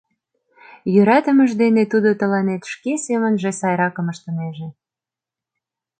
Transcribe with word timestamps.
Йӧратымыж 0.93 1.51
дене 1.61 1.83
тудо 1.91 2.09
тыланет 2.19 2.63
шке 2.73 2.93
семынже 3.05 3.51
сайракым 3.59 4.07
ыштынеже. 4.13 4.67